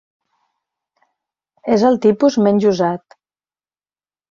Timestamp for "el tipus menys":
1.91-2.69